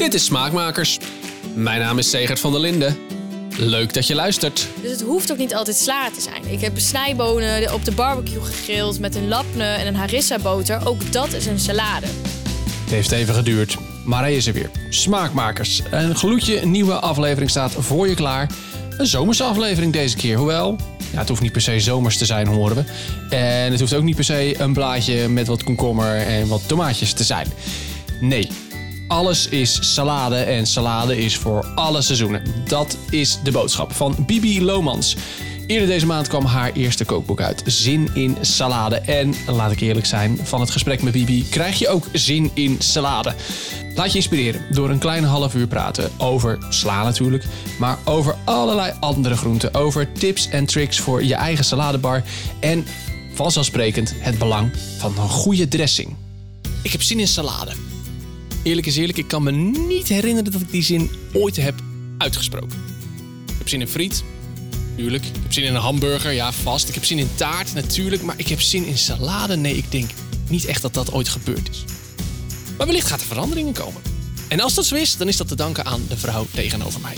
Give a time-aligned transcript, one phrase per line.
[0.00, 0.98] Dit is Smaakmakers.
[1.54, 2.98] Mijn naam is Segert van der Linden.
[3.56, 4.68] Leuk dat je luistert.
[4.82, 6.52] Dus het hoeft ook niet altijd sla te zijn.
[6.52, 10.86] Ik heb snijbonen op de barbecue gegrild met een lapne en een harissa boter.
[10.86, 12.06] Ook dat is een salade.
[12.80, 14.70] Het heeft even geduurd, maar hij is er weer.
[14.88, 15.82] Smaakmakers.
[15.90, 18.50] Een gloedje nieuwe aflevering staat voor je klaar.
[18.96, 20.76] Een zomerse aflevering deze keer, hoewel...
[21.12, 22.84] Ja, het hoeft niet per se zomers te zijn, horen we.
[23.36, 27.12] En het hoeft ook niet per se een blaadje met wat komkommer en wat tomaatjes
[27.12, 27.46] te zijn.
[28.20, 28.48] Nee,
[29.10, 32.42] alles is salade en salade is voor alle seizoenen.
[32.68, 35.16] Dat is de boodschap van Bibi Lomans.
[35.66, 38.96] Eerder deze maand kwam haar eerste kookboek uit, Zin in Salade.
[38.96, 42.76] En laat ik eerlijk zijn, van het gesprek met Bibi krijg je ook zin in
[42.78, 43.34] salade.
[43.94, 47.44] Laat je inspireren door een kleine half uur praten over sla natuurlijk,
[47.78, 52.22] maar over allerlei andere groenten, over tips en tricks voor je eigen saladebar
[52.60, 52.86] en
[53.34, 56.16] vanzelfsprekend het belang van een goede dressing.
[56.82, 57.89] Ik heb zin in salade.
[58.62, 61.74] Eerlijk is eerlijk, ik kan me niet herinneren dat ik die zin ooit heb
[62.18, 62.78] uitgesproken.
[63.46, 64.24] Ik heb zin in friet,
[64.88, 65.24] natuurlijk.
[65.24, 66.88] Ik heb zin in een hamburger, ja vast.
[66.88, 68.22] Ik heb zin in taart, natuurlijk.
[68.22, 69.56] Maar ik heb zin in salade?
[69.56, 70.10] Nee, ik denk
[70.48, 71.84] niet echt dat dat ooit gebeurd is.
[72.76, 74.02] Maar wellicht gaat er verandering in komen.
[74.48, 77.16] En als dat zo is, dan is dat te danken aan de vrouw tegenover mij.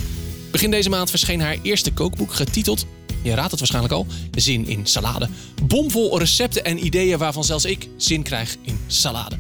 [0.51, 2.87] Begin deze maand verscheen haar eerste kookboek getiteld,
[3.23, 5.29] je raadt het waarschijnlijk al, Zin in Salade.
[5.63, 9.39] Bomvol recepten en ideeën waarvan zelfs ik zin krijg in salade.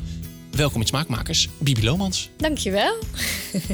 [0.53, 2.29] Welkom in Smaakmakers, Bibi Lomans.
[2.37, 2.95] Dankjewel.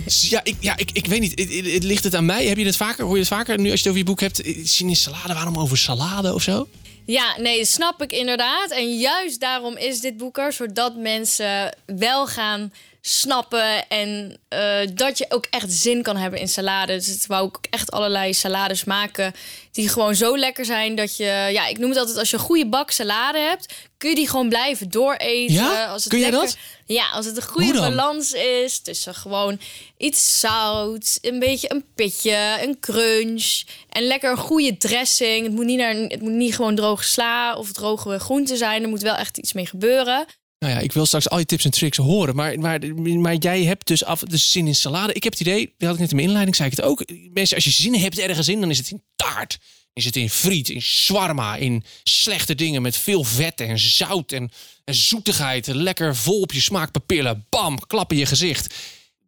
[0.07, 1.31] Ja, ik, ja ik, ik weet niet.
[1.41, 2.47] Het, het- het ligt het aan mij?
[2.47, 3.05] Heb je het vaker?
[3.05, 4.43] Hoor je het vaker nu als je het over je boek hebt?
[4.43, 6.69] eh, Zin in salade, waarom over salade of zo?
[7.05, 8.71] Ja, nee, snap ik inderdaad.
[8.71, 15.19] En juist daarom is dit boek er, zodat mensen wel gaan snappen en eh, dat
[15.19, 16.95] je ook echt zin kan hebben in salade.
[16.95, 19.33] Dus het wou ik ook echt allerlei salades maken
[19.73, 22.43] die gewoon zo lekker zijn dat je, ja, ik noem het altijd als je een
[22.43, 25.55] goede bak salade hebt, kun je die gewoon blijven dooreten.
[25.55, 25.87] Ja?
[25.87, 26.57] Als het Kun lekker, dat?
[26.87, 29.61] Ja, als het een goede balans is tussen gewoon
[29.97, 35.45] iets zout, een beetje een pitje, een crunch en lekker een goede dressing.
[35.45, 38.83] Het moet niet, naar, het moet niet gewoon droge sla of droge groenten zijn.
[38.83, 40.27] Er moet wel echt iets mee gebeuren.
[40.59, 42.37] Nou ja, ik wil straks al je tips en tricks horen.
[42.37, 45.13] Maar, maar, jij hebt dus af dus zin in salade.
[45.13, 47.05] Ik heb het idee, dat had ik net in mijn inleiding, zei ik het ook.
[47.33, 49.59] Mensen, als je zin hebt ergens in, dan is het in taart.
[49.93, 54.51] Is het in friet, in shawarma, in slechte dingen met veel vet en zout en,
[54.85, 55.67] en zoetigheid.
[55.67, 57.47] Lekker vol op je smaakpapillen.
[57.49, 58.75] Bam, klap in je gezicht.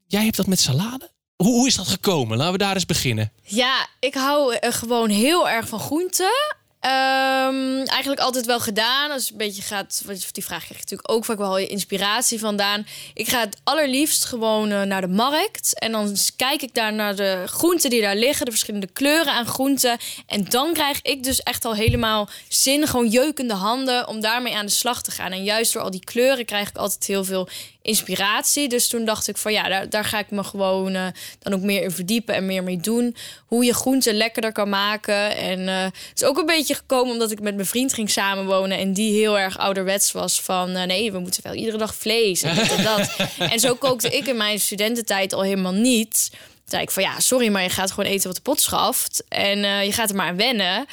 [0.06, 1.10] Jij hebt dat met salade?
[1.36, 2.36] Hoe, hoe is dat gekomen?
[2.36, 3.32] Laten we daar eens beginnen.
[3.42, 6.58] Ja, ik hou eh, gewoon heel erg van groenten.
[6.80, 9.10] Ehm, eigenlijk altijd wel gedaan.
[9.10, 10.02] Als een beetje gaat,
[10.32, 12.86] die vraag krijg je natuurlijk ook vaak wel je inspiratie vandaan.
[13.14, 15.78] Ik ga het allerliefst gewoon eh, naar de markt.
[15.78, 19.46] En dan kijk ik daar naar de groenten die daar liggen, de verschillende kleuren aan
[19.46, 19.98] groenten.
[20.26, 24.66] En dan krijg ik dus echt al helemaal zin, gewoon jeukende handen om daarmee aan
[24.66, 25.32] de slag te gaan.
[25.32, 27.48] En juist door al die kleuren krijg ik altijd heel veel
[27.82, 28.68] inspiratie.
[28.68, 31.06] Dus toen dacht ik van ja, daar, daar ga ik me gewoon eh,
[31.38, 33.16] dan ook meer in verdiepen en meer mee doen.
[33.46, 35.36] Hoe je groenten lekkerder kan maken.
[35.36, 38.78] En eh, het is ook een beetje gekomen omdat ik met mijn vriend ging samenwonen.
[38.78, 42.42] En die heel erg ouderwets was van eh, nee, we moeten wel iedere dag vlees
[42.42, 43.16] en dit en dat.
[43.52, 46.28] en zo kookte ik in mijn studententijd al helemaal niet.
[46.30, 49.24] Toen zei ik van ja, sorry, maar je gaat gewoon eten wat de pot schaft.
[49.28, 50.86] En je gaat er maar aan wennen.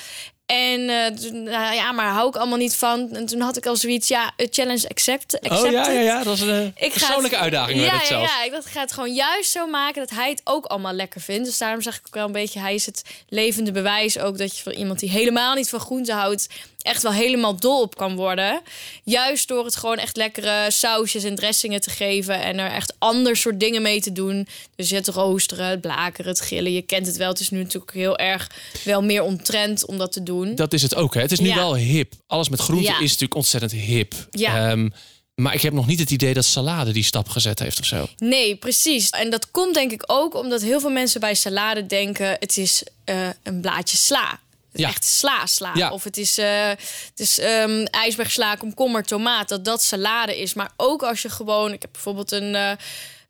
[0.47, 3.09] En eh, toen, nou ja, maar hou ik allemaal niet van.
[3.15, 6.13] En toen had ik al zoiets, ja, challenge accept, accepted.
[6.13, 7.79] Dat was een Ik ga persoonlijke het- uitdaging.
[7.81, 10.29] Ja, het ja, ja, ik dacht, ik ga het gewoon juist zo maken dat hij
[10.29, 11.45] het ook allemaal lekker vindt.
[11.45, 14.57] Dus daarom zeg ik ook wel een beetje, hij is het levende bewijs ook dat
[14.57, 16.47] je van iemand die helemaal niet van groente houdt,
[16.87, 18.61] echt wel helemaal dol op kan worden.
[19.03, 23.37] Juist door het gewoon echt lekkere sausjes en dressingen te geven en er echt ander
[23.37, 24.47] soort dingen mee te doen.
[24.75, 26.73] Dus het roosteren, het blakeren, het grillen.
[26.73, 27.29] Je kent het wel.
[27.29, 28.51] Het is nu natuurlijk heel erg
[28.83, 30.55] wel meer ontrend om dat te doen.
[30.55, 31.13] Dat is het ook.
[31.13, 31.21] Hè?
[31.21, 31.55] Het is nu Ja.
[31.55, 32.13] wel hip.
[32.27, 32.95] Alles met groenten Ja.
[32.99, 34.13] is natuurlijk ontzettend hip.
[34.31, 34.69] Ja.
[34.69, 34.89] Ehm,
[35.35, 38.07] maar ik heb nog niet het idee dat salade die stap gezet heeft of zo.
[38.17, 39.09] Nee, precies.
[39.09, 42.83] En dat komt denk ik ook omdat heel veel mensen bij salade denken: het is
[43.03, 44.39] eh, een blaadje sla.
[44.77, 44.87] Ja.
[44.87, 45.71] Echt sla, sla.
[45.73, 45.91] Ja.
[45.91, 46.69] Of het is, eh
[47.09, 49.49] het is ehm, ijsbergsla, komkommer, tomaat.
[49.49, 50.53] Dat dat salade is.
[50.53, 51.73] Maar ook als je gewoon...
[51.73, 52.71] Ik heb bijvoorbeeld een, eh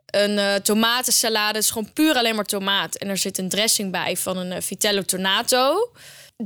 [0.08, 1.56] een eh, tomatensalade.
[1.56, 2.96] Het is gewoon puur alleen maar tomaat.
[2.96, 5.92] En er zit een dressing bij van een vitello tonato.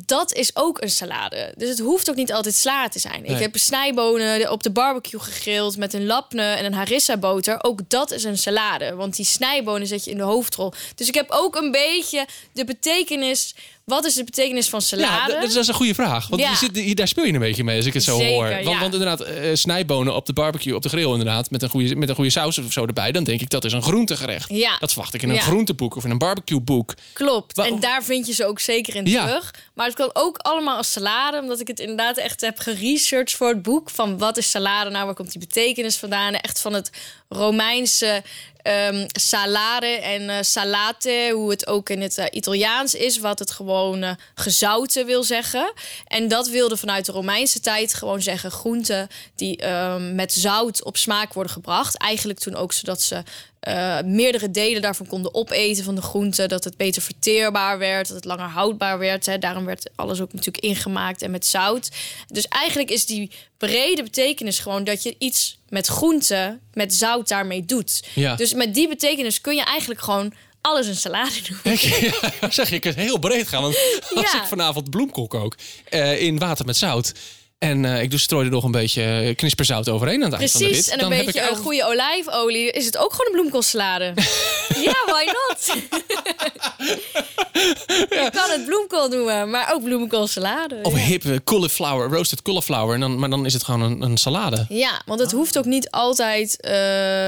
[0.05, 1.53] Dat is ook een salade.
[1.57, 3.21] Dus het hoeft ook niet altijd sla te zijn.
[3.21, 3.31] Nee.
[3.31, 7.63] Ik heb snijbonen op de barbecue gegrild met een lapne en een harissa boter.
[7.63, 10.73] Ook dat is een salade, want die snijbonen zet je in de hoofdrol.
[10.95, 13.55] Dus ik heb ook een beetje de betekenis.
[13.91, 15.31] Wat is de betekenis van Ja, salade?
[15.33, 16.27] dat, dat is een goede vraag.
[16.27, 16.49] Want Ja.
[16.49, 18.49] je zit, hier- daar speel je een beetje mee als ik het zo Zeker, hoor.
[18.49, 18.79] Want, ja.
[18.79, 22.09] want inderdaad, eh, snijbonen op de barbecue, op de grill inderdaad, met een, goede, met
[22.09, 24.49] een goede saus of zo erbij, dan denk ik dat is een groentegerecht.
[24.49, 24.77] Ja.
[24.79, 26.93] Dat verwacht ik in een groenteboek of in een barbecueboek.
[27.13, 27.55] Klopt.
[27.55, 29.25] Wa- En daar vind je ze ook zeker in Ja.
[29.25, 29.53] terug.
[29.73, 31.39] Maar het kan ook allemaal als salade.
[31.41, 33.89] Omdat ik het inderdaad echt heb geresearched voor het boek.
[33.89, 35.05] Van wat is salade nou?
[35.05, 36.33] Waar komt die betekenis vandaan?
[36.33, 36.89] Echt van het
[37.33, 38.23] Romeinse
[38.61, 43.51] ehm, salade en eh, salate, hoe het ook in het eh, Italiaans is, wat het
[43.51, 45.73] gewoon eh, gezouten wil zeggen.
[46.07, 50.97] En dat wilde vanuit de Romeinse tijd gewoon zeggen groenten die ehm, met zout op
[50.97, 51.97] smaak worden gebracht.
[51.97, 53.23] Eigenlijk toen ook zodat ze
[53.61, 56.49] eh, meerdere delen daarvan konden opeten van de groenten.
[56.49, 59.25] Dat het beter verteerbaar werd, dat het langer houdbaar werd.
[59.25, 59.37] Hè.
[59.37, 61.89] Daarom werd alles ook natuurlijk ingemaakt en met zout.
[62.27, 67.65] Dus eigenlijk is die brede betekenis gewoon dat je iets met groenten, met zout daarmee
[67.65, 68.03] doet.
[68.13, 68.35] Ja.
[68.35, 71.57] Dus met die betekenis kun je eigenlijk gewoon alles een salade doen.
[72.41, 73.61] Ja, zeg je, ik het heel breed gaan.
[73.61, 73.75] Want
[74.15, 74.41] als Ja.
[74.41, 75.55] ik vanavond bloemkool kook
[75.89, 77.11] eh, in water met zout...
[77.61, 80.59] en eh, ik doe strooi er nog een beetje knisperzout overheen aan het eind van
[80.61, 80.93] de Precies, rit...
[80.95, 82.71] en een dan heb beetje ik een elf- goede olijfolie.
[82.71, 84.13] Is het ook gewoon een bloemkoolsalade?
[84.87, 85.75] ja, why not?
[88.09, 90.79] Je kan het bloemkool noemen, maar ook bloemkoolsalade.
[90.83, 90.99] Of ja.
[90.99, 92.93] hip eh, cauliflower, roasted cauliflower.
[92.93, 94.65] En dan, maar dan is het gewoon een, een salade.
[94.69, 96.59] Ja, want het hoeft ook niet altijd.
[96.61, 96.73] eh,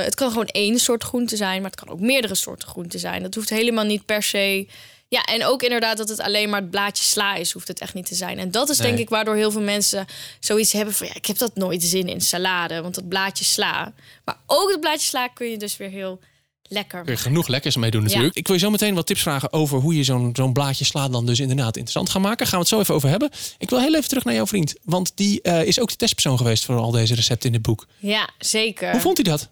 [0.03, 3.23] het kan gewoon één soort groente zijn, maar het kan ook meerdere soorten groente zijn.
[3.23, 4.67] Dat hoeft helemaal niet per se.
[5.13, 7.93] Ja, en ook inderdaad dat het alleen maar het blaadje sla is, hoeft het echt
[7.93, 8.39] niet te zijn.
[8.39, 10.05] En dat is denk ik waardoor heel veel mensen
[10.39, 13.93] zoiets hebben van ja, ik heb dat nooit zin in salade, want dat blaadje sla.
[14.25, 16.19] Maar ook het blaadje sla kun je dus weer heel
[16.63, 17.03] lekker.
[17.03, 18.35] Kun je genoeg lekkers mee doen natuurlijk.
[18.35, 21.07] Ik wil je zo meteen wat tips vragen over hoe je zo'n zo'n blaadje sla
[21.07, 22.47] dan dus inderdaad interessant gaat maken.
[22.47, 23.29] Gaan we het zo even over hebben.
[23.57, 24.75] Ik wil heel even terug naar jouw vriend.
[24.83, 27.87] Want die eh, is ook de testpersoon geweest voor al deze recepten in het boek.
[27.99, 28.91] Ja, zeker.
[28.91, 29.49] Hoe vond hij dat?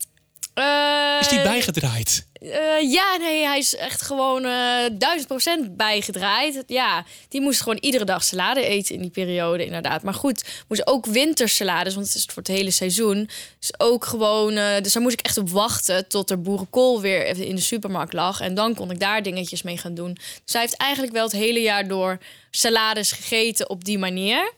[0.53, 2.30] Eh, Is die bijgedraaid?
[2.42, 6.63] Eh, ja, nee, hij is echt gewoon eh, duizend procent bijgedraaid.
[6.68, 10.03] Ja, die moest gewoon iedere dag salade eten in die periode, inderdaad.
[10.03, 13.30] Maar goed, moest ook wintersalades, want het is voor het hele seizoen.
[13.59, 17.25] Dus ook gewoon, eh, dus daar moest ik echt op wachten tot er boerenkool weer
[17.25, 18.39] in de supermarkt lag.
[18.39, 20.13] En dan kon ik daar dingetjes mee gaan doen.
[20.44, 22.18] Dus hij heeft eigenlijk wel het hele jaar door
[22.51, 24.51] salades gegeten op die manier.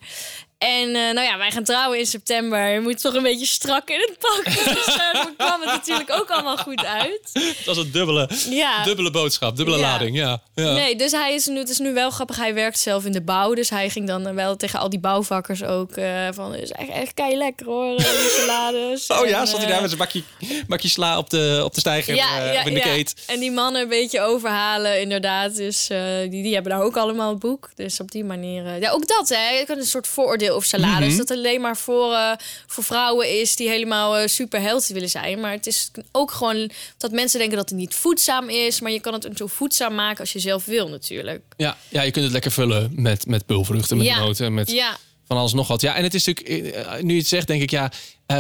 [0.63, 2.68] En eh, nou ja, wij gaan trouwen in september.
[2.74, 4.44] Je moet toch een beetje strak in het pak.
[4.74, 7.30] Dus daar kwam het natuurlijk ook allemaal goed uit.
[7.65, 8.83] Dat is een dubbele, Ja.
[8.83, 9.83] dubbele boodschap, dubbele Ja.
[9.83, 10.15] lading.
[10.18, 10.42] Ja.
[10.56, 10.74] ja.
[10.74, 12.36] Nee, dus hij is nu, het is nu wel grappig.
[12.38, 13.54] Hij werkt zelf in de bouw.
[13.54, 16.51] Dus hij ging dan wel tegen al die bouwvakkers ook eh, van...
[16.51, 19.07] Het is echt, echt kei lekker hoor, eh, die salades.
[19.24, 20.24] Oh ja, zat hij eh, daar met zijn bakje,
[20.68, 22.24] bakje sla op de, op de stijger eh,
[22.59, 22.86] of in de ja.
[22.86, 23.13] keet?
[23.27, 25.56] En die mannen een beetje overhalen, inderdaad.
[25.56, 27.69] Dus eh, die, die hebben daar ook allemaal het boek.
[27.75, 28.66] Dus op die manier...
[28.66, 29.50] eh, ja, ook dat, hè.
[29.50, 31.08] Je kan een soort vooroordeel over salades.
[31.08, 31.18] Mhm.
[31.18, 32.32] Dat het alleen maar voor, eh,
[32.68, 35.40] voor vrouwen is die helemaal eh, super healthy willen zijn.
[35.40, 38.82] Maar het is ook gewoon dat mensen denken dat het niet voedzaam is.
[38.82, 41.42] Maar je kan het zo voedzaam maken als je zelf wil, natuurlijk.
[41.58, 44.20] Ja, ja, je kunt het lekker vullen met, met pulvruchten, met Ja.
[44.20, 44.98] noten, met Ja,
[45.28, 45.82] van alles nog wat.
[45.82, 47.92] Ja, en het is natuurlijk, eh, nu je het zegt, denk ik, ja,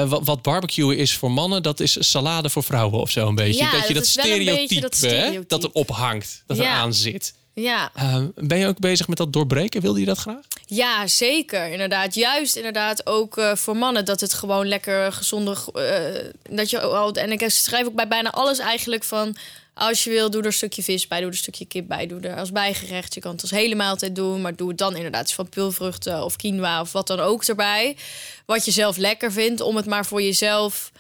[0.07, 3.63] wat, wat barbecuen is voor mannen, dat is salade voor vrouwen of zo een beetje.
[3.63, 5.43] Ja, dat je dat stereotype, dat hè, stereotype.
[5.47, 6.63] dat erop hangt, dat Ja.
[6.63, 7.33] eraan zit.
[7.53, 7.91] Ja.
[7.93, 9.81] Eh, ben je ook bezig met dat doorbreken?
[9.81, 10.45] Wilde je dat graag?
[10.65, 11.71] Ja, zeker.
[11.71, 12.13] Inderdaad.
[12.13, 15.57] Juist inderdaad ook eh, voor mannen dat het gewoon lekker gezonde...
[15.73, 19.35] eh, dat je en ik schrijf ook bij bijna alles eigenlijk van...
[19.75, 22.07] Als je wil, doe er een stukje vis bij, doe er een stukje kip bij,
[22.07, 23.13] doe er als bijgerecht.
[23.13, 26.35] Je kan het als hele maaltijd doen, maar doe het dan inderdaad van pulvruchten of
[26.35, 27.97] quinoa of wat dan ook erbij.
[28.45, 30.91] Wat je zelf lekker vindt, om het maar voor jezelf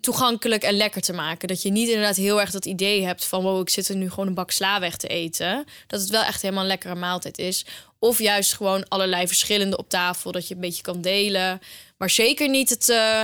[0.00, 1.48] toegankelijk en lekker te maken.
[1.48, 3.42] Dat je niet inderdaad heel erg dat idee hebt van...
[3.42, 5.64] wow, ik zit er nu gewoon een bak sla weg te eten.
[5.86, 7.64] Dat het wel echt helemaal een lekkere maaltijd is.
[7.98, 10.32] Of juist gewoon allerlei verschillende op tafel...
[10.32, 11.60] dat je een beetje kan delen.
[11.96, 12.88] Maar zeker niet het...
[12.88, 13.20] eh,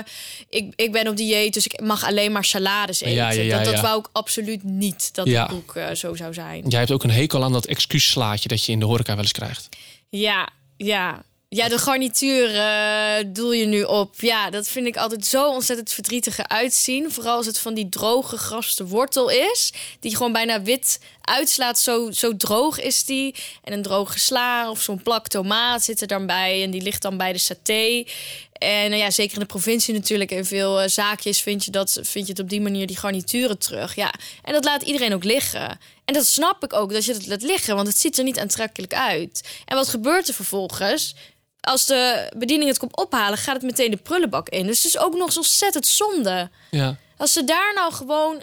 [0.48, 3.14] ik, ik ben op dieet, dus ik mag alleen maar salades eten.
[3.14, 5.42] Ja, ja, ja, dat, dat wou ik absoluut niet, dat Ja.
[5.42, 6.68] het boek eh, zo zou zijn.
[6.68, 9.32] Jij hebt ook een hekel aan dat excuusslaatje dat je in de horeca wel eens
[9.32, 9.68] krijgt.
[10.08, 11.22] Ja, ja.
[11.50, 14.14] Ja, de garnituur eh, doel je nu op.
[14.20, 17.12] Ja, dat vind ik altijd zo ontzettend verdrietig eruit zien.
[17.12, 19.72] Vooral als het van die droge graste wortel is.
[20.00, 21.78] Die gewoon bijna wit uitslaat.
[21.78, 23.34] Zo, zo droog is die.
[23.62, 26.62] En een droge sla of zo'n plak tomaat zit er dan bij.
[26.62, 28.04] En die ligt dan bij de saté.
[28.52, 30.30] En nou ja, zeker in de provincie natuurlijk.
[30.30, 33.58] In veel eh, zaakjes vind je, dat, vind je het op die manier die garnituren
[33.58, 33.94] terug.
[33.94, 35.78] Ja, en dat laat iedereen ook liggen.
[36.04, 37.74] En dat snap ik ook, dat je dat laat liggen.
[37.74, 39.48] Want het ziet er niet aantrekkelijk uit.
[39.64, 41.14] En wat gebeurt er vervolgens?
[41.60, 44.66] Als de bediening het komt ophalen, gaat het meteen de prullenbak in.
[44.66, 46.50] Dus het is ook nog zo ontzettend zonde.
[46.70, 46.96] Ja.
[47.16, 48.42] Als ze daar nou gewoon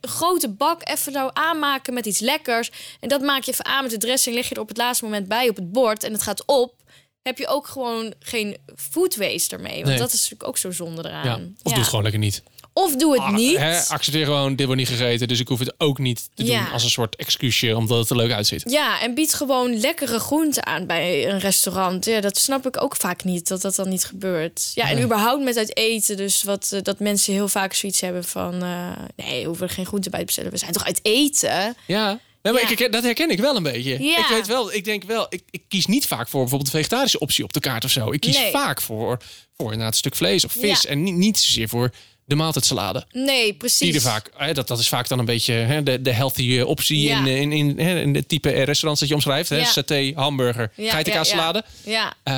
[0.00, 2.70] een grote bak even nou aanmaken met iets lekkers...
[3.00, 5.04] en dat maak je even aan met de dressing, leg je er op het laatste
[5.04, 6.04] moment bij op het bord...
[6.04, 6.74] en het gaat op,
[7.22, 9.74] heb je ook gewoon geen food waste ermee.
[9.74, 9.98] Want Nee.
[9.98, 11.24] dat is natuurlijk ook zo zonde eraan.
[11.24, 11.34] ja.
[11.34, 11.48] Of Ja.
[11.62, 12.42] doe het gewoon lekker niet.
[12.72, 13.56] Of doe het Ah, niet.
[13.56, 16.70] Hè, accepteer gewoon, dit wordt niet gegeten, dus ik hoef het ook niet te doen
[16.72, 18.62] als een soort excuusje, omdat het er leuk uitziet.
[18.66, 22.04] Ja, en bied gewoon lekkere groenten aan bij een restaurant.
[22.04, 24.70] Ja, dat snap ik ook vaak niet, dat dat dan niet gebeurt.
[24.74, 26.16] Ja, en überhaupt met uit eten.
[26.16, 28.62] Dus wat, eh, dat mensen heel vaak zoiets hebben van...
[28.62, 30.50] eh, nee, we hoeven er geen groenten bij te bestellen.
[30.50, 31.76] We zijn toch uit eten?
[31.86, 32.18] Ja.
[32.42, 32.68] Nee, maar Ja.
[32.84, 34.02] ik dat herken ik wel een beetje.
[34.04, 34.18] Ja.
[34.18, 37.18] Ik weet wel, ik denk wel, ik, ik kies niet vaak voor bijvoorbeeld de vegetarische
[37.18, 38.12] optie op de kaart of zo.
[38.12, 38.50] Ik kies Nee.
[38.50, 39.18] vaak voor,
[39.56, 40.82] voor inderdaad een stuk vlees of vis.
[40.82, 40.88] Ja.
[40.90, 41.90] En niet, niet zozeer voor
[42.30, 43.06] de maaltijdsalade.
[43.12, 43.78] Nee, precies.
[43.78, 46.58] Die er vaak, hè, dat, dat is vaak dan een beetje hè, de, de healthy
[46.58, 47.18] eh, optie Ja.
[47.18, 49.48] in, in, in, hè, in het type restaurants dat je omschrijft.
[49.48, 49.56] Hè?
[49.56, 49.64] Ja.
[49.64, 51.64] Saté, hamburger, Ja, geitenkaassalade.
[51.84, 52.32] Ja, Eh,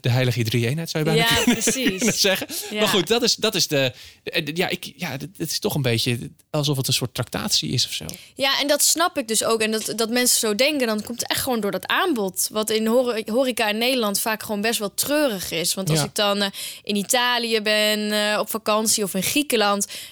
[0.00, 2.20] de heilige drie-eenheid zou je bijna ja kunnen precies.
[2.20, 2.46] zeggen.
[2.70, 2.78] Ja.
[2.78, 3.92] Maar goed, dat is, dat is de...
[4.22, 6.18] de- Ja, ik, ja, het is toch een beetje
[6.50, 8.04] alsof het een soort tractatie is of zo.
[8.34, 9.60] Ja, en dat snap ik dus ook.
[9.60, 12.48] En dat, dat mensen zo denken, dan komt het echt gewoon door dat aanbod.
[12.52, 15.74] Wat in hor- horeca in Nederland vaak gewoon best wel treurig is.
[15.74, 16.04] Want als Ja.
[16.04, 16.48] ik dan eh,
[16.82, 19.36] in Italië ben eh, op vakantie of in Griekenland.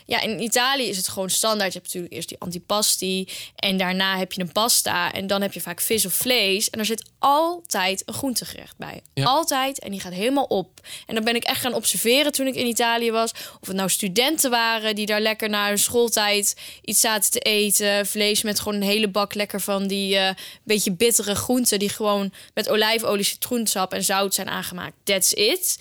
[0.07, 1.73] Ja, in Italië is het gewoon standaard.
[1.73, 3.29] Je hebt natuurlijk eerst die antipasti.
[3.57, 5.13] En daarna heb je een pasta.
[5.13, 6.71] En dan heb je vaak vis of vlees.
[6.71, 9.01] En er zit altijd een groentegerecht bij.
[9.15, 9.25] Ja.
[9.25, 9.79] Altijd.
[9.79, 10.81] En die gaat helemaal op.
[11.07, 13.31] En dan ben ik echt gaan observeren toen ik in Italië was.
[13.61, 18.07] Of het nou studenten waren die daar lekker na hun schooltijd iets zaten te eten.
[18.07, 21.79] Vlees met gewoon een hele bak lekker van die eh, beetje bittere groenten.
[21.79, 24.95] Die gewoon met olijfolie, citroensap en zout zijn aangemaakt.
[25.05, 25.79] That's it.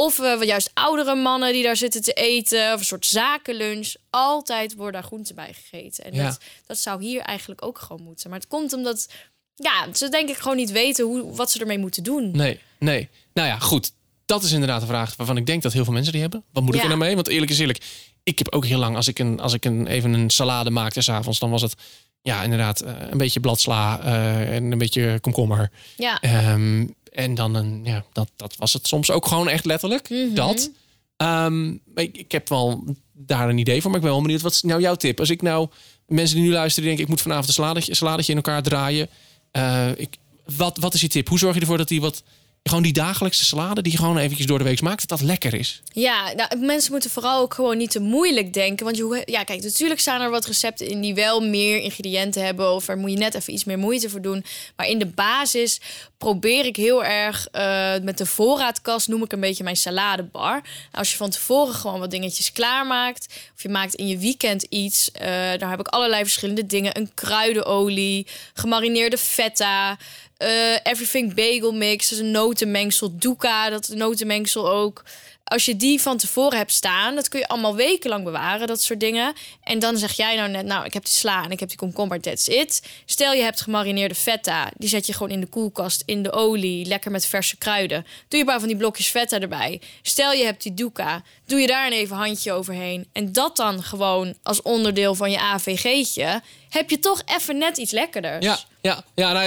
[0.00, 2.72] Of eh, juist oudere mannen die daar zitten te eten.
[2.72, 3.94] Of een soort zakenlunch.
[4.10, 6.04] Altijd worden daar groenten bij gegeten.
[6.04, 6.24] En Ja.
[6.24, 8.30] dat, dat zou hier eigenlijk ook gewoon moeten.
[8.30, 9.08] Maar het komt omdat...
[9.54, 12.30] Ja, ze denk ik gewoon niet weten hoe, wat ze ermee moeten doen.
[12.30, 13.08] Nee, nee.
[13.32, 13.92] Nou ja, goed.
[14.26, 16.44] Dat is inderdaad een vraag waarvan ik denk dat heel veel mensen die hebben.
[16.52, 17.14] Wat moet ik er nou mee?
[17.14, 17.84] Want eerlijk is eerlijk,
[18.22, 21.00] ik heb ook heel lang, als ik, een, als ik een, even een salade maakte
[21.00, 21.74] s'avonds, dan was het
[22.22, 25.70] ja, inderdaad eh, een beetje bladsla eh, en een beetje komkommer.
[25.96, 30.10] Ja, Ehm, en dan een, ja, dat, dat was het soms ook gewoon echt letterlijk.
[30.10, 30.34] Mhm.
[30.34, 30.70] Dat.
[31.16, 34.42] Ehm, ik, ik heb wel daar een idee voor, maar ik ben wel benieuwd.
[34.42, 35.20] Wat is nou jouw tip?
[35.20, 35.68] Als ik nou
[36.06, 39.08] mensen die nu luisteren, die denken ik moet vanavond een saladetje, saladetje in elkaar draaien.
[39.50, 40.16] Eh, ik,
[40.56, 41.28] wat, wat is je tip?
[41.28, 42.22] Hoe zorg je ervoor dat die wat
[42.68, 45.54] gewoon die dagelijkse salade die je gewoon eventjes door de week maakt, dat dat lekker
[45.54, 45.82] is?
[45.92, 48.84] Ja, nou, mensen moeten vooral ook gewoon niet te moeilijk denken.
[48.84, 52.72] Want je, ja, kijk, natuurlijk staan er wat recepten in die wel meer ingrediënten hebben.
[52.72, 54.44] Of daar moet je net even iets meer moeite voor doen.
[54.76, 55.80] Maar in de basis
[56.18, 60.52] probeer ik heel erg eh, met de voorraadkast, noem ik een beetje mijn saladebar.
[60.52, 63.26] Nou, als je van tevoren gewoon wat dingetjes klaarmaakt.
[63.56, 65.10] Of je maakt in je weekend iets.
[65.12, 65.26] eh
[65.58, 66.96] daar heb ik allerlei verschillende dingen.
[66.96, 69.98] Een kruidenolie, gemarineerde feta.
[70.38, 75.04] Eh, everything bagel mix, dus een notenmengsel, doeka, dat notenmengsel ook.
[75.48, 79.00] Als je die van tevoren hebt staan, dat kun je allemaal wekenlang bewaren, dat soort
[79.00, 79.32] dingen.
[79.62, 81.78] En dan zeg jij nou net, nou, ik heb die sla en ik heb die
[81.78, 82.82] komkommer, that's it.
[83.04, 86.86] Stel je hebt gemarineerde feta, die zet je gewoon in de koelkast, in de olie,
[86.86, 88.06] lekker met verse kruiden.
[88.28, 89.80] Doe je paar van die blokjes feta erbij.
[90.02, 93.06] Stel je hebt die doeka, doe je daar een even handje overheen.
[93.12, 97.92] En dat dan gewoon als onderdeel van je AVG'tje, heb je toch even net iets
[97.92, 98.44] lekkerders.
[98.44, 99.46] Ja, ja, ja nou,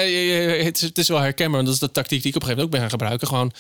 [0.64, 1.56] het, is, wel herkenbaar.
[1.56, 3.28] want Dat is de tactiek die ik op een gegeven moment ook ben gaan gebruiken.
[3.28, 3.52] Gewoon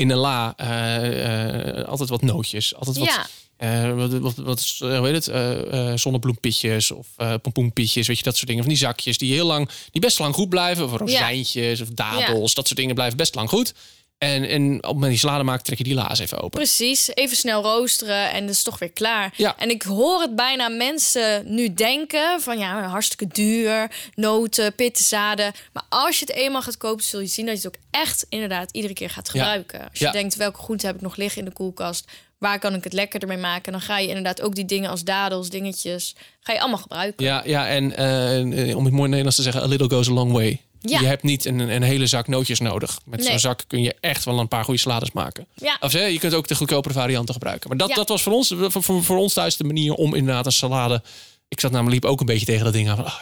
[0.00, 2.74] in een la eh, eh, altijd wat nootjes.
[2.74, 3.26] Altijd wat, Ja.
[3.56, 5.28] eh, wat, wat, wat hoe heet het?
[5.28, 7.06] eh, zonnebloempitjes of
[7.42, 8.06] pompoenpietjes.
[8.06, 8.62] Weet je, dat soort dingen.
[8.62, 10.84] Van die zakjes die heel lang, die best lang goed blijven.
[10.84, 12.54] Of rozijntjes of dadels.
[12.54, 13.74] Dat soort dingen blijven best lang goed.
[14.20, 16.50] En, en op het moment die salade maakt, trek je die laas even open.
[16.58, 19.34] Precies, even snel roosteren en dat is toch weer klaar.
[19.36, 19.56] Ja.
[19.58, 25.52] En ik hoor het bijna mensen nu denken van ja, hartstikke duur, noten, pittenzaden.
[25.72, 28.26] Maar als je het eenmaal gaat kopen, zul je zien dat je het ook echt
[28.28, 29.32] inderdaad iedere keer gaat Ja.
[29.32, 29.80] gebruiken.
[29.90, 30.10] Als je Ja.
[30.12, 32.04] denkt welke groente heb ik nog liggen in de koelkast,
[32.38, 35.04] waar kan ik het lekkerder mee maken, dan ga je inderdaad ook die dingen als
[35.04, 37.24] dadels, dingetjes, ga je allemaal gebruiken.
[37.26, 40.32] Ja, ja en eh, om het mooi Nederlands te zeggen, a little goes a long
[40.32, 40.60] way.
[40.80, 41.00] Ja.
[41.00, 43.00] Je hebt niet een, een hele zak nootjes nodig.
[43.04, 45.46] Met zo'n zak kun je echt wel een paar goede salades maken.
[45.54, 45.76] Ja.
[45.80, 47.68] Of je kunt ook de goedkopere varianten gebruiken.
[47.68, 47.94] Maar dat, Ja.
[47.94, 51.02] dat was voor ons, voor, voor, voor ons thuis de manier om inderdaad een salade...
[51.48, 53.04] Ik zat namelijk liep ook een beetje tegen dat ding aan van...
[53.04, 53.18] Oh,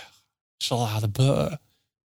[0.58, 1.58] salade.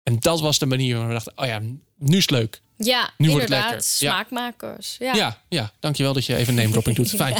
[0.02, 1.32] En dat was de manier waar we dachten...
[1.36, 1.58] Oh ja,
[1.98, 2.60] nu is het leuk.
[2.76, 4.06] Ja, Nu wordt het inderdaad, lekker.
[4.06, 4.12] Ja.
[4.12, 4.96] smaakmakers.
[4.98, 5.14] Ja.
[5.14, 7.10] Ja, ja, dankjewel dat je even name dropping doet.
[7.22, 7.34] Fijn.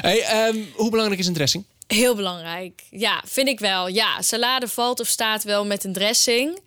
[0.00, 1.64] hey, ehm, hoe belangrijk is een dressing?
[1.86, 2.82] Heel belangrijk.
[2.90, 3.88] Ja, vind ik wel.
[3.88, 6.60] Ja, salade valt of staat wel met een dressing.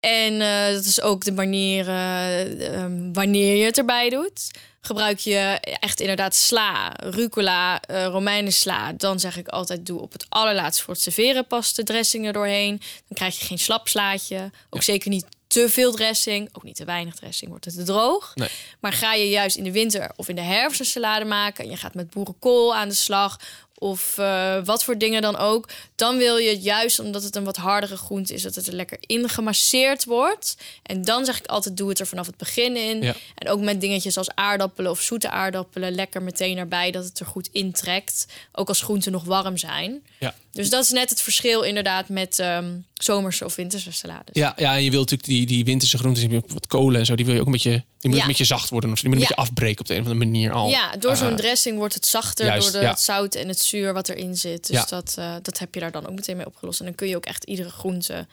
[0.00, 4.50] En eh, dat is ook de manier eh, ehm, wanneer je het erbij doet.
[4.80, 5.38] Gebruik je
[5.80, 8.92] echt inderdaad sla, rucola, eh romeinensla...
[8.92, 12.32] dan zeg ik altijd doe op het allerlaatst voor het serveren pas de dressing er
[12.32, 12.76] doorheen.
[12.78, 14.50] Dan krijg je geen slapslaatje.
[14.70, 16.48] Ook zeker niet te veel dressing.
[16.52, 18.32] Ook niet te weinig dressing, wordt het te droog.
[18.34, 18.48] Nee.
[18.80, 21.64] Maar ga je juist in de winter of in de herfst een salade maken...
[21.64, 23.40] en je gaat met boerenkool aan de slag...
[23.78, 25.68] of eh, wat voor dingen dan ook...
[25.94, 28.42] dan wil je juist, omdat het een wat hardere groente is...
[28.42, 30.56] dat het er lekker ingemasseerd wordt.
[30.82, 33.02] En dan zeg ik altijd, doe het er vanaf het begin in.
[33.02, 33.14] Ja.
[33.34, 35.94] En ook met dingetjes als aardappelen of zoete aardappelen...
[35.94, 38.26] lekker meteen erbij, dat het er goed intrekt.
[38.52, 40.06] Ook als groenten nog warm zijn.
[40.18, 40.34] Ja.
[40.52, 44.34] Dus dat is net het verschil inderdaad met ehm, zomerse of winterse salades.
[44.34, 47.14] Ja, ja, en je wilt natuurlijk die, die winterse groenten, die wat kolen en zo,
[47.14, 48.20] die wil je ook een beetje, die moet Ja.
[48.20, 48.90] een beetje zacht worden.
[48.92, 50.68] Of die moet een beetje afbreken op de een of andere manier al.
[50.68, 52.90] Ja, door zo'n Eh, dressing wordt het zachter juist, door de, ja.
[52.92, 54.66] het zout en het zuur wat erin zit.
[54.66, 54.84] Dus Ja.
[54.88, 56.78] dat, eh, dat heb je daar dan ook meteen mee opgelost.
[56.80, 58.26] En dan kun je ook echt iedere groente,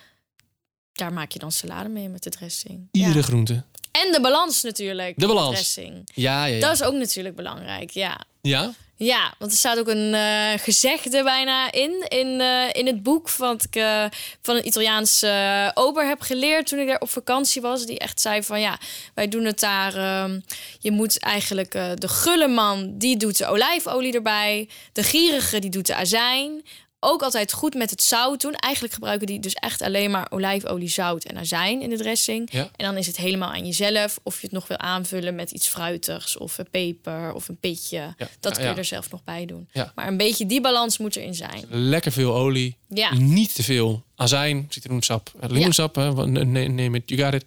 [0.93, 2.88] daar maak je dan salade mee met de dressing.
[2.91, 3.63] Iedere groente.
[3.91, 5.20] En de balans natuurlijk.
[5.20, 5.53] De balans.
[5.55, 6.10] dressing.
[6.13, 6.60] Ja, ja, ja.
[6.60, 8.22] Dat is ook natuurlijk belangrijk, ja.
[8.41, 8.74] ja?
[8.95, 13.31] Ja, want er staat ook een uh, gezegde bijna in, in, uh, in het boek...
[13.31, 14.05] wat ik uh,
[14.41, 17.85] van een Italiaanse ober heb geleerd toen ik daar op vakantie was.
[17.85, 18.79] Die echt zei van ja,
[19.13, 19.95] wij doen het daar...
[19.95, 20.39] Ehm,
[20.79, 24.69] je moet eigenlijk de gulle man, die doet de olijfolie erbij.
[24.93, 26.63] De gierige, die doet de azijn
[27.03, 28.53] ook altijd goed met het zout doen.
[28.53, 32.50] Eigenlijk gebruiken die dus echt alleen maar olijfolie, zout en azijn in de dressing.
[32.51, 32.69] Ja.
[32.75, 35.67] En dan is het helemaal aan jezelf of je het nog wil aanvullen met iets
[35.67, 38.13] fruitigs of een peper of een pitje.
[38.17, 38.27] Ja.
[38.39, 39.69] Dat kun je er zelf nog bij doen.
[39.95, 41.65] Maar een beetje die balans moet erin zijn.
[41.69, 42.77] Lekker veel olie.
[42.88, 43.13] Ja.
[43.13, 45.95] Niet te veel azijn, citroensap, eh, limoensap.
[45.95, 47.45] hè, neem het, you got it.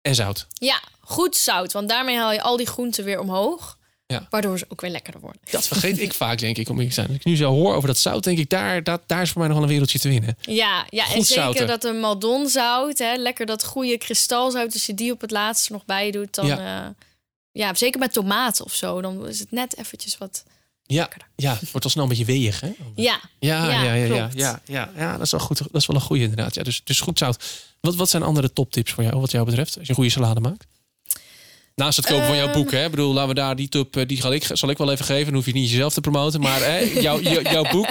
[0.00, 0.46] En zout.
[0.52, 3.78] Ja, goed zout, want daarmee haal je al die groenten weer omhoog.
[4.12, 4.26] Ja.
[4.30, 5.40] Waardoor ze ook weer lekkerder worden.
[5.50, 7.06] Dat vergeet ik vaak, denk ik, om te zijn.
[7.06, 9.38] Als ik nu zo hoor over dat zout, denk ik, daar, dat, daar is voor
[9.38, 10.36] mij nog wel een wereldje te winnen.
[10.40, 11.66] Ja, ja en zeker zouten.
[11.66, 15.84] dat een maldonzout, hè, lekker dat goede kristalzout, als je die op het laatste nog
[15.84, 16.56] bij doet, dan Ja.
[16.58, 16.94] ja,
[17.52, 20.44] ja zeker met tomaten of zo, dan is het net eventjes wat.
[20.82, 21.28] Ja, Lekkerder.
[21.36, 22.66] ja het wordt al snel een beetje weeg, hè?
[22.94, 25.58] Ja, Ja, ja, Ja, ja, ja, ja, ja, ja, dat is wel goed.
[25.58, 26.54] Dat is wel een goede inderdaad.
[26.54, 27.44] Ja, dus, dus goed zout.
[27.80, 30.40] Wat, wat zijn andere toptips voor jou, wat jou betreft, als je een goede salade
[30.40, 30.66] maakt?
[31.74, 32.56] Naast het kopen van jouw Ehm.
[32.58, 32.84] boek, hè?
[32.84, 35.04] Ik bedoel, laten we daar die tip, eh, die zal ik, zal ik wel even
[35.04, 35.24] geven.
[35.24, 37.88] Dan hoef je niet jezelf te promoten, maar hè, jouw, jou- jouw boek.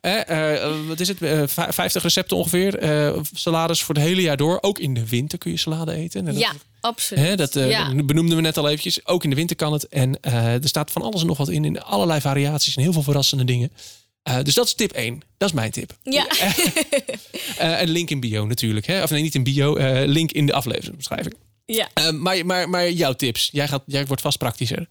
[0.00, 1.22] Hè, eh, wat is het?
[1.22, 2.78] Eh, vij- 50 recepten ongeveer.
[2.78, 4.58] eh, salades voor het hele jaar door.
[4.60, 6.20] Ook in de winter kun je salade eten.
[6.20, 7.24] En dat- ja, absoluut.
[7.24, 7.94] Hè, dat eh, ja.
[8.04, 9.06] benoemden we net al eventjes.
[9.06, 9.88] Ook in de winter kan het.
[9.88, 11.64] En eh, er staat van alles en nog wat in.
[11.64, 13.72] In allerlei variaties en heel veel verrassende dingen.
[14.22, 15.22] Eh, dus dat is tip 1.
[15.38, 15.96] Dat is mijn tip.
[16.02, 16.26] ja.
[17.58, 18.86] Eh, een link in bio natuurlijk.
[18.86, 19.02] Hè?
[19.02, 19.76] Of nee, niet in bio.
[19.76, 21.34] eh, link in de afleveringsbeschrijving.
[21.66, 21.88] Ja.
[21.94, 23.48] Eh, maar, maar, maar jouw tips.
[23.52, 24.86] Jij, gaat, jij wordt vast praktischer.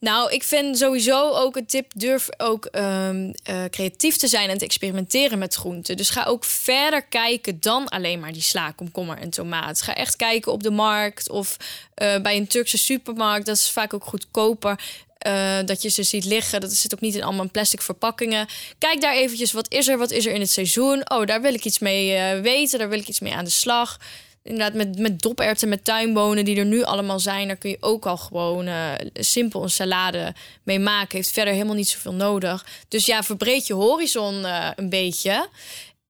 [0.00, 4.58] Nou, ik vind sowieso ook een tip: durf ook ehm, eh, creatief te zijn en
[4.58, 5.96] te experimenteren met groenten.
[5.96, 9.82] Dus ga ook verder kijken dan alleen maar die sla, komkommer en tomaat.
[9.82, 11.56] Ga echt kijken op de markt of
[11.94, 13.46] eh, bij een Turkse supermarkt.
[13.46, 14.80] Dat is vaak ook goedkoper.
[15.18, 16.60] eh, dat je ze ziet liggen.
[16.60, 18.46] Dat zit ook niet in allemaal plastic verpakkingen.
[18.78, 19.98] Kijk daar eventjes, wat is er?
[19.98, 21.10] Wat is er in het seizoen?
[21.10, 22.78] Oh, daar wil ik iets mee weten.
[22.78, 23.98] Daar wil ik iets mee aan de slag.
[24.42, 28.06] Inderdaad, met, met doperwten, met tuinbonen die er nu allemaal zijn, daar kun je ook
[28.06, 31.16] al gewoon eh, simpel een salade mee maken.
[31.16, 32.66] Heeft verder helemaal niet zoveel nodig.
[32.88, 35.48] Dus ja, verbreed je horizon eh, een beetje.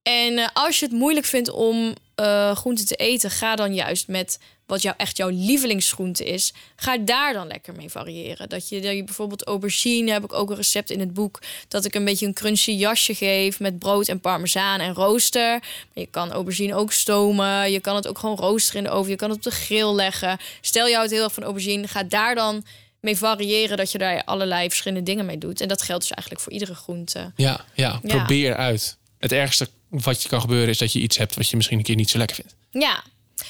[0.03, 4.07] En eh, als je het moeilijk vindt om eh groenten te eten, ga dan juist
[4.07, 6.53] met wat jou, echt jouw lievelingsgroente is.
[6.75, 8.49] Ga daar dan lekker mee variëren.
[8.49, 11.85] Dat je, dat je bijvoorbeeld aubergine, heb ik ook een recept in het boek, dat
[11.85, 15.49] ik een beetje een crunchy jasje geef met brood en parmezaan en rooster.
[15.59, 17.71] Maar je kan aubergine ook stomen.
[17.71, 19.09] Je kan het ook gewoon roosteren in de oven.
[19.11, 20.37] Je kan het op de grill leggen.
[20.61, 22.63] Stel je houdt heel erg van aubergine, ga daar dan
[22.99, 25.61] mee variëren dat je daar allerlei verschillende dingen mee doet.
[25.61, 27.31] En dat geldt dus eigenlijk voor iedere groente.
[27.35, 28.17] Ja, ja, Ja.
[28.17, 28.97] probeer uit.
[29.19, 31.83] Het ergste wat je kan gebeuren is dat je iets hebt wat je misschien een
[31.83, 32.55] keer niet zo lekker vindt.
[32.69, 33.03] Ja,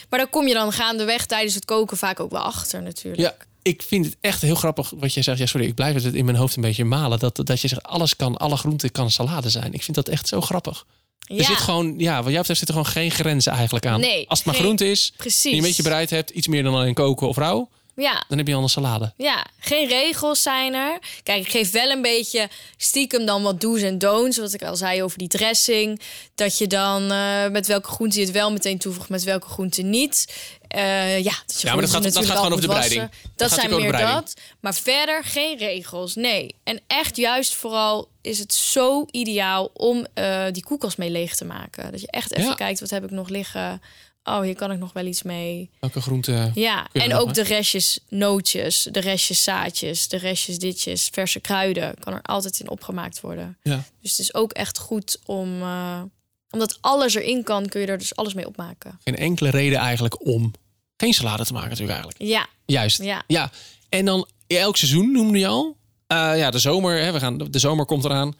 [0.09, 3.21] maar daar kom je dan gaandeweg tijdens het koken vaak ook wel achter natuurlijk.
[3.21, 5.37] Ja, ik vind het echt heel grappig wat jij zegt.
[5.39, 7.19] Ja, sorry, ik blijf het in mijn hoofd een beetje malen.
[7.19, 9.73] Dat, dat je zegt, alles kan, alle groenten kan salade zijn.
[9.73, 10.85] Ik vind dat echt zo grappig.
[11.27, 13.99] Er Ja, zit gewoon, ja, wat jou betreft zit er gewoon geen grenzen eigenlijk aan.
[13.99, 15.41] Nee, Als het maar geen- groente is, precies.
[15.41, 18.37] die je een beetje bereid hebt, iets meer dan alleen koken of rauw, Ja, dan
[18.37, 19.13] heb je al een salade.
[19.17, 20.99] ja, geen regels zijn er.
[21.23, 24.37] Kijk, ik geef wel een beetje stiekem dan wat do's en don'ts.
[24.37, 26.01] Wat ik al zei over die dressing.
[26.35, 29.81] Dat je dan eh, met welke groente je het wel meteen toevoegt, met welke groente
[29.81, 30.33] niet.
[30.67, 33.09] Eh, ja, dat Ja, maar dat gaat- dat gaat gewoon over de bereiding.
[33.35, 34.33] Dat zijn meer dat.
[34.59, 36.15] Maar verder geen regels.
[36.15, 36.55] Nee.
[36.63, 41.45] En echt juist vooral is het zo ideaal om eh, die koelkast mee leeg te
[41.45, 41.91] maken.
[41.91, 42.55] Dat je echt even Ja.
[42.55, 43.81] kijkt, wat heb ik nog liggen?
[44.23, 45.69] Oh, hier kan ik nog wel iets mee.
[45.79, 46.51] Welke groente?
[46.53, 52.13] Ja, en ook de restjes nootjes, de restjes zaadjes, de restjes ditjes, verse kruiden kan
[52.13, 53.57] er altijd in opgemaakt worden.
[53.63, 53.83] Ja.
[54.01, 56.01] Dus het is ook echt goed om, eh,
[56.49, 58.99] omdat alles erin kan, kun je er dus alles mee opmaken.
[59.03, 60.51] Geen enkele reden eigenlijk om
[60.97, 62.31] geen salade te maken natuurlijk eigenlijk.
[62.31, 63.03] Ja, Juist.
[63.03, 63.51] ja, Ja,
[63.89, 65.77] en dan elk seizoen noemde je al.
[66.07, 68.35] Eh, ja, de zomer, hè, we gaan, de zomer komt eraan.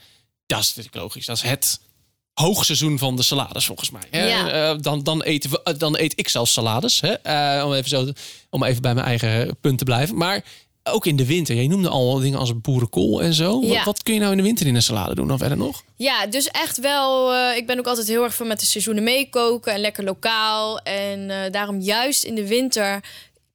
[0.45, 1.25] Dat is natuurlijk logisch.
[1.25, 1.79] Dat is het
[2.33, 4.01] hoogseizoen van de salades volgens mij.
[4.09, 4.27] Hè?
[4.27, 4.71] Ja.
[4.71, 7.01] Eh, dan, dan, eten we, eh, dan eet ik zelfs salades.
[7.01, 7.11] Hè?
[7.13, 8.07] Eh, om, even zo,
[8.49, 10.17] om even bij mijn eigen punt te blijven.
[10.17, 10.43] Maar
[10.83, 11.55] ook in de winter.
[11.55, 13.61] Jij noemde al dingen als boerenkool en zo.
[13.61, 13.83] Wat, Ja.
[13.83, 15.83] wat kun je nou in de winter in een salade doen dan verder nog?
[15.95, 17.33] ja, dus echt wel.
[17.33, 20.79] eh, ik ben ook altijd heel erg van met de seizoenen meekoken en lekker lokaal.
[20.79, 23.03] En eh, daarom juist in de winter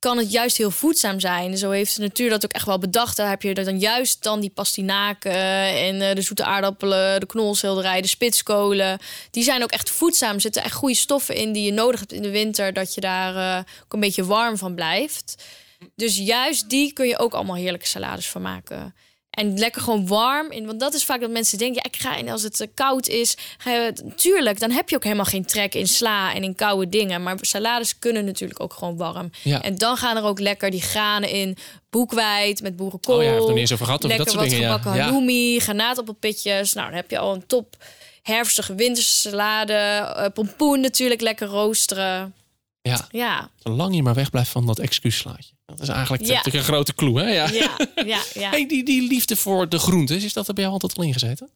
[0.06, 1.58] kan het juist heel voedzaam zijn.
[1.58, 3.16] Zo heeft de natuur dat ook echt wel bedacht.
[3.16, 8.00] Daar heb je dan juist dan die pastinaken en eh, de zoete aardappelen, de knolselderij,
[8.00, 8.98] de spitskolen.
[9.30, 10.34] Die zijn ook echt voedzaam.
[10.34, 13.00] Er zitten echt goede stoffen in die je nodig hebt in de winter, dat je
[13.00, 15.44] daar eh, ook een beetje warm van blijft.
[15.94, 18.94] Dus juist die kun je ook allemaal heerlijke salades van maken.
[19.36, 20.50] En lekker gewoon warm.
[20.50, 22.66] In, want dat is vaak dat mensen denken, ja, ik ga en als het eh,
[22.74, 26.42] koud is, ga je, tuurlijk, dan heb je ook helemaal geen trek in sla en
[26.42, 27.22] in koude dingen.
[27.22, 29.30] Maar salades kunnen natuurlijk ook gewoon warm.
[29.42, 29.62] Ja.
[29.62, 31.56] En dan gaan er ook lekker die granen in.
[31.90, 33.16] Boekwijd met boerenkool.
[33.16, 34.66] Oh ja, ik heb het nog niet eens over gehad, lekker dat soort wat dingen,
[34.70, 35.04] gebakken Ja.
[35.04, 36.72] halloumi, granaatappelpitjes.
[36.72, 37.76] Nou, dan heb je al een top
[38.22, 39.72] herfstige winterse salade.
[39.72, 42.34] eh, pompoen natuurlijk, lekker roosteren.
[42.82, 45.54] Ja, Ja, zolang je maar wegblijft van dat excuuslaatje.
[45.66, 46.28] Dat is eigenlijk Ja.
[46.34, 47.30] natuurlijk een grote clue, hè?
[47.30, 47.48] Ja.
[47.50, 48.50] ja, ja, ja.
[48.54, 51.50] Hey, die, die liefde voor de groentes, is dat er bij jou altijd al ingezeten?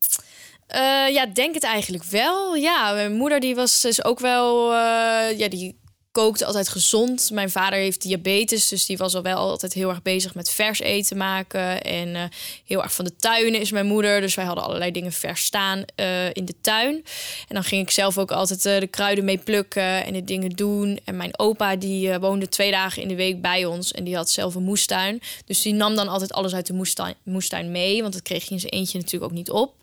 [0.66, 0.81] Eh,
[1.12, 2.55] ja, denk het eigenlijk wel.
[2.57, 4.73] Ja, mijn moeder die was dus ook wel...
[4.73, 5.79] eh, ja, die
[6.12, 7.31] kookte altijd gezond.
[7.33, 10.81] Mijn vader heeft diabetes, dus die was al wel altijd heel erg bezig met vers
[10.81, 11.83] eten maken.
[11.83, 12.23] En eh,
[12.64, 14.20] heel erg van de tuinen is mijn moeder.
[14.20, 16.94] Dus wij hadden allerlei dingen vers staan eh, in de tuin.
[17.49, 20.51] En dan ging ik zelf ook altijd eh, de kruiden mee plukken en de dingen
[20.51, 21.01] doen.
[21.05, 23.92] En mijn opa die woonde twee dagen in de week bij ons.
[23.92, 25.20] En die had zelf een moestuin.
[25.46, 28.01] Dus die nam dan altijd alles uit de moestuin, moestuin mee.
[28.01, 29.75] Want dat kreeg je in zijn eentje natuurlijk ook niet op.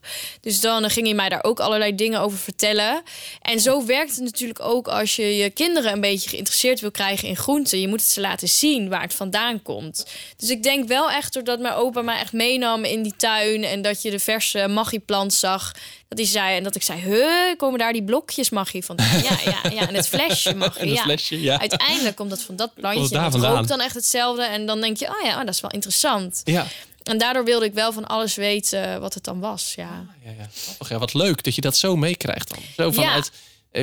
[0.41, 3.01] Dus dan ging hij mij daar ook allerlei dingen over vertellen.
[3.41, 7.27] En zo werkt het natuurlijk ook als je je kinderen een beetje geïnteresseerd wil krijgen
[7.27, 7.79] in groenten.
[7.79, 10.05] Je moet het ze laten zien waar het vandaan komt.
[10.37, 13.63] Dus ik denk wel echt doordat mijn opa mij echt meenam in die tuin.
[13.63, 15.71] En dat je de verse maggieplant zag.
[16.07, 19.23] Dat hij zei, en dat ik zei, huh, komen daar die blokjes maggie vandaan?
[19.23, 19.87] Ja, ja, ja.
[19.87, 21.01] En het flesje het ja.
[21.01, 21.59] flesje, ja.
[21.59, 23.17] Uiteindelijk komt dat van dat plantje.
[23.17, 24.43] dat rookt dan echt hetzelfde.
[24.43, 26.41] En dan denk je, oh ja, oh, dat is wel interessant.
[26.43, 26.67] Ja.
[27.07, 29.73] En daardoor wilde ik wel van alles weten wat het dan was.
[29.75, 30.47] Ja, Ja, ja.
[30.63, 30.97] Grappig, ja.
[30.97, 32.59] Wat leuk dat je dat zo meekrijgt dan.
[32.75, 33.31] Zo vanuit,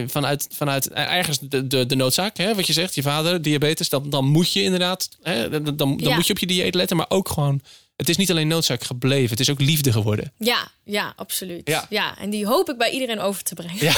[0.07, 3.89] vanuit, vanuit eh, ergens de, de, de noodzaak, hè, wat je zegt, je vader, diabetes,
[3.89, 6.15] dan, dan moet je inderdaad, hè, dan, dan, dan Ja.
[6.15, 7.61] moet je op je dieet letten, maar ook gewoon,
[7.97, 10.33] het is niet alleen noodzaak gebleven, het is ook liefde geworden.
[10.39, 11.69] ja, ja absoluut.
[11.69, 11.87] Ja.
[11.91, 12.19] Ja.
[12.19, 13.77] en die hoop ik bij iedereen over te brengen.
[13.85, 13.95] Ja.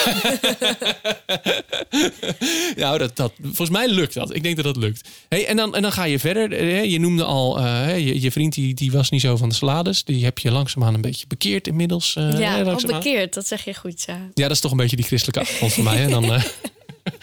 [2.83, 4.35] nou, dat, dat, volgens mij lukt dat.
[4.35, 5.09] Ik denk dat dat lukt.
[5.29, 6.53] Hey, en, dan, en dan ga je verder.
[6.53, 9.55] Eh, Je noemde al, eh, je, je vriend die, die was niet zo van de
[9.55, 10.05] salades.
[10.05, 12.17] Die heb je langzaamaan een beetje bekeerd inmiddels.
[12.17, 13.01] eh, Ja, langzaamaan.
[13.03, 14.15] bekeerd, dat zeg je goed, ja.
[14.35, 15.97] Ja, dat is toch een beetje die christelijke achtergrond van mij.
[15.97, 16.09] Hè?
[16.09, 16.25] Dan,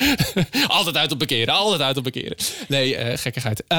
[0.67, 2.37] altijd uit op bekeren, altijd uit op bekeren.
[2.67, 3.63] Nee, gekkigheid.
[3.67, 3.73] D-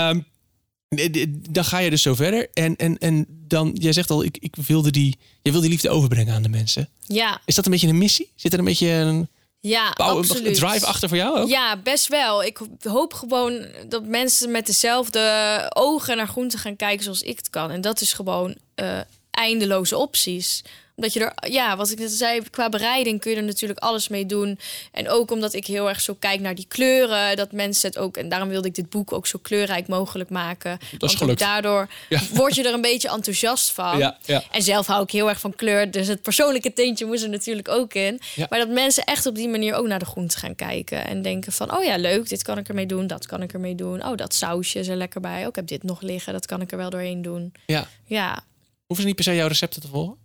[1.51, 2.49] dan ga je dus zo verder.
[2.53, 5.91] En, en, en dan, jij zegt al, ik, ik wilde die, jij wil die liefde
[5.91, 6.89] overbrengen aan de mensen.
[7.07, 8.31] Ja, Is dat een beetje een missie?
[8.35, 9.29] Zit er een beetje een,
[9.61, 10.47] ja absoluut.
[10.47, 11.49] een drive achter voor jou ook?
[11.49, 12.45] Ja, best wel.
[12.45, 17.51] Ik hoop gewoon dat mensen met dezelfde ogen naar groenten gaan kijken zoals ik het
[17.51, 17.71] kan.
[17.71, 20.63] En dat is gewoon eh, eindeloze opties.
[20.97, 24.09] Omdat je er, ja, wat ik net zei, qua bereiding kun je er natuurlijk alles
[24.09, 24.59] mee doen.
[24.93, 28.17] En ook omdat ik heel erg zo kijk naar die kleuren, dat mensen het ook,
[28.17, 30.79] en daarom wilde ik dit boek ook zo kleurrijk mogelijk maken.
[30.91, 31.39] Want ook gelukt.
[31.39, 32.21] daardoor Ja.
[32.33, 33.99] word je er een beetje enthousiast van.
[33.99, 34.43] Ja, ja.
[34.51, 37.69] En zelf hou ik heel erg van kleur, dus het persoonlijke tintje moest er natuurlijk
[37.69, 38.21] ook in.
[38.35, 38.47] Ja.
[38.51, 41.07] Maar dat mensen echt op die manier ook naar de groente gaan kijken.
[41.07, 43.75] En denken van, oh ja, leuk, dit kan ik ermee doen, dat kan ik ermee
[43.75, 44.05] doen.
[44.07, 45.41] Oh, dat sausje is er lekker bij.
[45.43, 47.53] Oh, ik heb dit nog liggen, dat kan ik er wel doorheen doen.
[47.67, 47.89] Ja.
[48.07, 48.45] Ja,
[48.87, 50.17] Hoeven ze niet per se jouw recepten te volgen?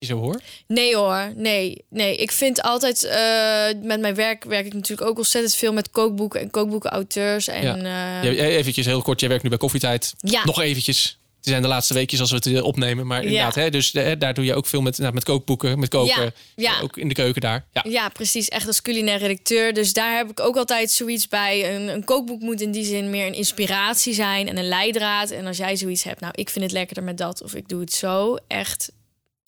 [0.00, 0.40] Je zo hoor.
[0.66, 1.84] Nee hoor, nee.
[1.90, 2.16] nee.
[2.16, 6.40] Ik vind altijd, eh, met mijn werk werk ik natuurlijk ook ontzettend veel met kookboeken
[6.40, 7.48] en kookboekenauteurs.
[7.48, 7.76] En Ja.
[8.22, 10.14] ja, Jij- Eventjes heel kort, jij werkt nu bij Koffietijd.
[10.18, 10.44] Ja.
[10.44, 11.18] Nog eventjes.
[11.36, 13.06] Het zijn de laatste weekjes als we het eh, opnemen.
[13.06, 15.88] Maar inderdaad, hè, dus eh, daar doe je ook veel met, nou, met kookboeken, met
[15.88, 16.34] koken.
[16.56, 16.80] Ja.
[16.80, 17.66] Ook in de keuken daar.
[17.72, 17.84] Ja.
[17.88, 18.48] ja, precies.
[18.48, 19.72] Echt als culinair redacteur.
[19.72, 21.74] Dus daar heb ik ook altijd zoiets bij.
[21.74, 25.30] Een, een kookboek moet in die zin meer een inspiratie zijn en een leidraad.
[25.30, 27.80] En als jij zoiets hebt, nou, ik vind het lekkerder met dat of ik doe
[27.80, 28.36] het zo.
[28.48, 28.90] Echt,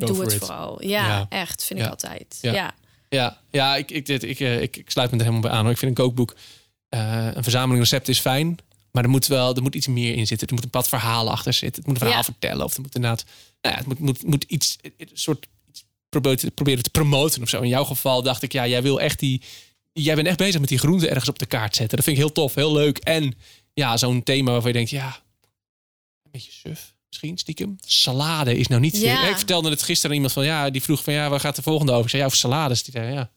[0.08, 0.38] Go doe het it.
[0.38, 0.82] vooral.
[0.84, 1.26] Ja, Ja.
[1.28, 2.38] echt, vind ik altijd.
[2.40, 2.74] Ja.
[3.08, 3.38] Ja.
[3.50, 5.62] Ja, ik, ik, dit, ik, eh, ik, ik sluit me er helemaal bij aan.
[5.62, 5.70] Hoor.
[5.72, 6.36] Ik vind een kookboek,
[6.88, 8.56] eh, een verzameling recepten is fijn.
[8.92, 10.48] Maar er moet wel er moet iets meer in zitten.
[10.48, 11.82] Er moet een pad verhalen achter zitten.
[11.82, 12.64] Het moet een verhaal vertellen.
[12.64, 13.24] Of er moet inderdaad,
[13.60, 17.42] nou ja, het moet, moet, moet iets, een soort iets proberen te, proberen te promoten
[17.42, 17.60] of zo.
[17.60, 19.42] In jouw geval dacht ik, ja, jij wil echt die,
[19.92, 21.96] jij bent echt bezig met die groenten ergens op de kaart zetten.
[21.96, 22.98] Dat vind ik heel tof, heel leuk.
[22.98, 23.34] En
[23.74, 25.06] ja, zo'n thema waarvan je denkt, ja,
[26.22, 26.94] een beetje suf.
[27.12, 27.78] Misschien stiekem.
[27.86, 28.96] Salade is nou niet.
[28.96, 29.28] Ja.
[29.28, 31.62] Ik vertelde het gisteren aan iemand van ja, die vroeg van ja, waar gaat de
[31.62, 32.04] volgende over?
[32.04, 32.82] Ik zei ja, over salades.
[32.82, 33.30] Die zei ja,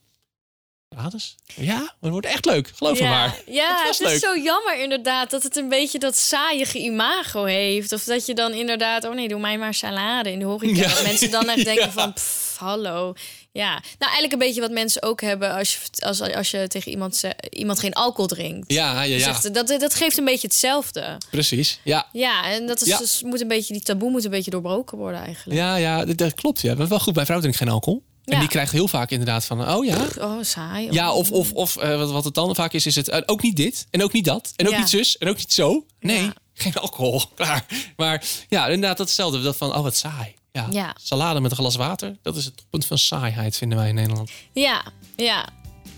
[0.89, 1.35] salades?
[1.55, 2.71] Ja, het wordt echt leuk.
[2.75, 3.41] Geloof me ja, maar.
[3.45, 4.19] Ja, Het is leuk.
[4.19, 7.91] zo jammer inderdaad dat het een beetje dat saaiige imago heeft.
[7.91, 10.81] Of dat je dan inderdaad, oh nee, doe mij maar salade in de horeca.
[10.81, 10.87] Ja.
[10.87, 13.13] Dat mensen dan echt denken van, pff, hallo.
[13.51, 16.91] Ja, nou eigenlijk een beetje wat mensen ook hebben als je, als, als je tegen
[16.91, 18.71] iemand, iemand geen alcohol drinkt.
[18.71, 19.23] Ja, ja, ja.
[19.23, 21.17] Zegt, dat, dat geeft een beetje hetzelfde.
[21.29, 21.79] Precies.
[21.83, 22.07] Ja.
[22.11, 22.97] Ja, en dat is Ja.
[22.97, 25.59] dus, moet een beetje, die taboe moet een beetje doorbroken worden eigenlijk.
[25.59, 26.61] Ja, ja, dat, dat klopt.
[26.61, 26.75] Ja.
[26.75, 28.03] Wel goed, mijn vrouw drinkt geen alcohol.
[28.25, 29.97] En die krijgt heel vaak inderdaad van, oh ja.
[30.19, 30.87] Oh, saai.
[30.91, 33.41] Ja, of, of, of eh, wat, wat het dan vaak is, is het eh, ook
[33.41, 33.85] niet dit.
[33.91, 34.53] En ook niet dat.
[34.55, 34.79] En ook Ja.
[34.79, 35.17] niet zus.
[35.17, 35.85] En ook niet zo.
[35.99, 36.33] Nee, Ja.
[36.53, 37.21] geen alcohol.
[37.35, 37.65] Klaar.
[37.97, 39.41] Maar ja, inderdaad, dat hetzelfde.
[39.41, 40.33] Dat van, oh wat saai.
[40.55, 40.67] Ja.
[40.71, 40.95] Ja.
[41.01, 42.17] Salade met een glas water.
[42.21, 44.29] Dat is het toppunt van saaiheid, vinden wij in Nederland.
[44.53, 44.83] Ja,
[45.15, 45.47] ja.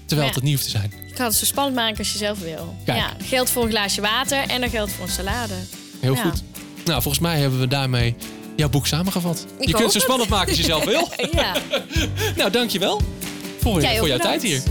[0.06, 0.34] Terwijl Ja.
[0.36, 0.94] het niet hoeft te zijn.
[1.08, 2.76] Je kan het zo spannend maken als je zelf wil.
[2.86, 2.98] Kijk.
[2.98, 5.54] Ja, geldt voor een glaasje water en er geldt voor een salade.
[6.00, 6.22] Heel Ja.
[6.22, 6.44] goed.
[6.86, 8.16] Nou, volgens mij hebben we daarmee
[8.56, 9.38] jouw boek samengevat.
[9.40, 10.02] Ik je kunt hoop zo het.
[10.04, 11.10] spannend maken als je zelf wil.
[11.42, 11.56] Ja.
[12.38, 13.02] nou, dankjewel
[13.60, 14.64] voor, Jij ook voor jouw tijd hier.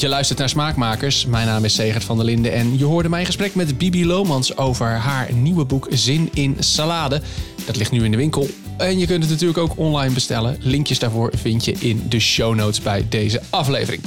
[0.00, 1.26] Je luistert naar Smaakmakers.
[1.26, 4.56] Mijn naam is Segert van der Linden en je hoorde mijn gesprek met Bibi Lomans
[4.56, 7.20] over haar nieuwe boek Zin in Salade.
[7.66, 10.56] Dat ligt nu in de winkel en je kunt het natuurlijk ook online bestellen.
[10.60, 14.02] Linkjes daarvoor vind je in de show notes bij deze aflevering.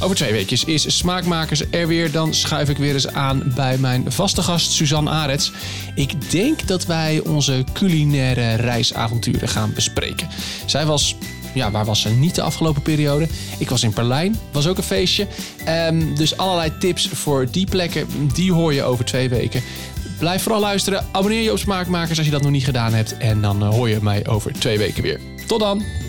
[0.00, 2.10] Over twee weken is Smaakmakers er weer.
[2.10, 5.52] Dan schuif ik weer eens aan bij mijn vaste gast Suzanne Arets.
[5.94, 10.28] Ik denk dat wij onze culinaire reisavonturen gaan bespreken.
[10.66, 11.16] Zij was,
[11.58, 13.28] ja, waar was ze niet de afgelopen periode?
[13.58, 15.26] Ik was in Berlijn, was ook een feestje.
[15.64, 19.62] Ehm, dus allerlei tips voor die plekken, die hoor je over twee weken.
[20.18, 21.06] Blijf vooral luisteren.
[21.12, 23.16] Abonneer je op Smaakmakers als je dat nog niet gedaan hebt.
[23.16, 25.20] En dan eh, hoor je mij over twee weken weer.
[25.46, 26.07] Tot dan!